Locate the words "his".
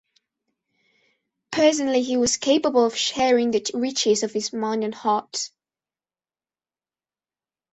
4.33-4.51